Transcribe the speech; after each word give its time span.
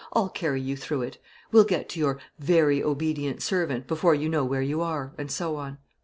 I'll 0.13 0.29
carry 0.29 0.59
you 0.61 0.75
through 0.75 1.03
it; 1.03 1.19
we'll 1.51 1.63
get 1.63 1.87
to 1.89 1.99
"your 1.99 2.17
very 2.39 2.81
obedient 2.83 3.43
servant" 3.43 3.85
before 3.85 4.15
you 4.15 4.29
know 4.29 4.43
where 4.43 4.63
you 4.63 4.81
are,' 4.81 5.13
and 5.15 5.29
so 5.29 5.57
on. 5.57 5.77